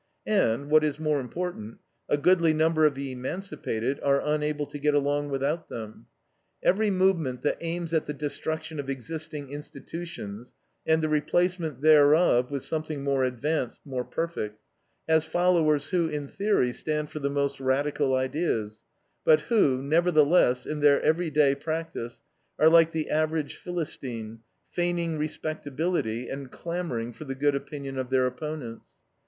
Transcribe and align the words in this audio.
And, 0.25 0.71
what 0.71 0.83
is 0.83 0.97
more 0.97 1.19
important, 1.19 1.77
a 2.09 2.17
goodly 2.17 2.55
number 2.55 2.87
of 2.87 2.95
the 2.95 3.11
emancipated 3.11 3.99
are 4.01 4.19
unable 4.19 4.65
to 4.65 4.79
get 4.79 4.95
along 4.95 5.29
without 5.29 5.69
them. 5.69 6.07
Every 6.63 6.89
movement 6.89 7.43
that 7.43 7.59
aims 7.61 7.93
at 7.93 8.07
the 8.07 8.13
destruction 8.15 8.79
of 8.79 8.89
existing 8.89 9.51
institutions 9.51 10.53
and 10.87 11.03
the 11.03 11.07
replacement 11.09 11.81
thereof 11.81 12.49
with 12.49 12.63
something 12.63 13.03
more 13.03 13.23
advanced, 13.23 13.79
more 13.85 14.03
perfect, 14.03 14.59
has 15.07 15.23
followers 15.25 15.91
who 15.91 16.07
in 16.07 16.27
theory 16.27 16.73
stand 16.73 17.11
for 17.11 17.19
the 17.19 17.29
most 17.29 17.59
radical 17.59 18.15
ideas, 18.15 18.83
but 19.23 19.41
who, 19.41 19.83
nevertheless, 19.83 20.65
in 20.65 20.79
their 20.79 20.99
every 21.03 21.29
day 21.29 21.53
practice, 21.53 22.21
are 22.57 22.69
like 22.69 22.91
the 22.91 23.11
average 23.11 23.55
Philistine, 23.55 24.39
feigning 24.71 25.19
respectability 25.19 26.27
and 26.27 26.49
clamoring 26.49 27.13
for 27.13 27.25
the 27.25 27.35
good 27.35 27.53
opinion 27.53 27.99
of 27.99 28.09
their 28.09 28.25
opponents. 28.25 28.89